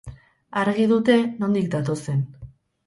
Argi 0.61 0.87
dute 0.93 1.19
nondik 1.45 1.71
datozen. 1.79 2.27